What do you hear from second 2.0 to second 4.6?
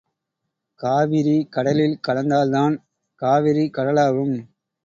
கலந்தால்தான் Kaveri கடலாகும்.